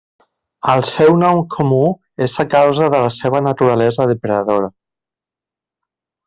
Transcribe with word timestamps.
El 0.71 0.79
seu 0.91 1.11
nom 1.23 1.41
comú 1.55 1.81
és 2.27 2.37
a 2.43 2.45
causa 2.55 2.87
de 2.95 3.03
la 3.05 3.13
seva 3.19 3.43
naturalesa 3.49 4.09
depredadora. 4.13 4.73